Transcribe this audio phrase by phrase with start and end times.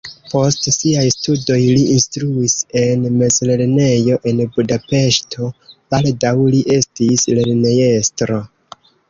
[0.29, 5.51] Post siaj studoj li instruis en mezlernejo en Budapeŝto,
[5.95, 8.43] baldaŭ li estis lernejestro.